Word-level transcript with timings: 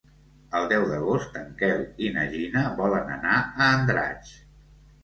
El 0.59 0.63
deu 0.71 0.85
d'agost 0.91 1.37
en 1.43 1.53
Quel 1.61 1.85
i 2.07 2.09
na 2.17 2.27
Gina 2.35 2.67
volen 2.81 3.17
anar 3.21 3.39
a 3.45 3.71
Andratx. 3.79 4.35